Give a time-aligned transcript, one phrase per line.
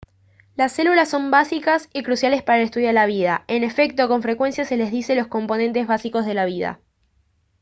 [0.55, 3.45] las células son básicas y cruciales para el estudio de la vida.
[3.47, 6.79] en efecto con frecuencia se les dice «los componentes básicos de la vida»